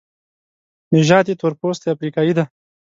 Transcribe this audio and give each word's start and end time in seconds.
نژاد 0.95 1.25
یې 1.29 1.35
تورپوستی 1.41 1.87
افریقایی 1.93 2.31
دی. 2.37 2.43